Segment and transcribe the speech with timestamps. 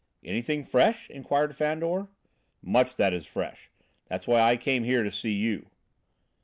[0.23, 2.07] "Anything fresh?" inquired Fandor.
[2.63, 3.69] "Much that is fresh!
[4.07, 5.67] That's why I came here to see you."